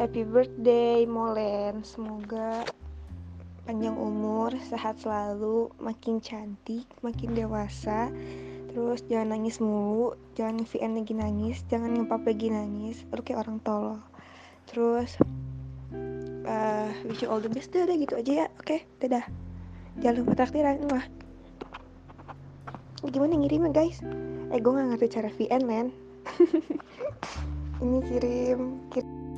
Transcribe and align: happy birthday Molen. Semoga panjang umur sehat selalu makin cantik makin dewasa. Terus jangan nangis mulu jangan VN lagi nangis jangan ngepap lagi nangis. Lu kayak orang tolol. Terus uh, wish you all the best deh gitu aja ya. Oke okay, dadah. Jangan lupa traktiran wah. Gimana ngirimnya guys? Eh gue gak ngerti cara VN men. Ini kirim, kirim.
happy 0.00 0.24
birthday 0.24 1.04
Molen. 1.04 1.84
Semoga 1.84 2.64
panjang 3.68 4.00
umur 4.00 4.48
sehat 4.72 4.96
selalu 5.04 5.68
makin 5.76 6.24
cantik 6.24 6.88
makin 7.04 7.36
dewasa. 7.36 8.08
Terus 8.72 9.04
jangan 9.12 9.36
nangis 9.36 9.60
mulu 9.60 10.16
jangan 10.32 10.64
VN 10.64 10.96
lagi 10.96 11.12
nangis 11.12 11.60
jangan 11.68 11.92
ngepap 11.92 12.24
lagi 12.24 12.48
nangis. 12.48 13.04
Lu 13.12 13.20
kayak 13.20 13.44
orang 13.44 13.60
tolol. 13.60 14.00
Terus 14.72 15.20
uh, 16.48 16.88
wish 17.04 17.20
you 17.20 17.28
all 17.28 17.44
the 17.44 17.52
best 17.52 17.68
deh 17.68 17.84
gitu 17.84 18.16
aja 18.16 18.32
ya. 18.32 18.46
Oke 18.56 18.80
okay, 18.80 18.80
dadah. 19.04 19.28
Jangan 20.00 20.24
lupa 20.24 20.32
traktiran 20.32 20.80
wah. 20.88 21.04
Gimana 23.04 23.36
ngirimnya 23.36 23.68
guys? 23.68 24.00
Eh 24.48 24.64
gue 24.64 24.72
gak 24.72 24.96
ngerti 24.96 25.12
cara 25.12 25.28
VN 25.28 25.62
men. 25.68 25.92
Ini 27.84 27.98
kirim, 28.08 28.60
kirim. 28.88 29.29